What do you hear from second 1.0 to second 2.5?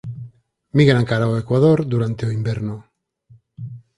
cara ao ecuador durante o